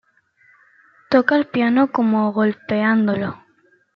[1.11, 3.37] Toca el piano como golpeándolo.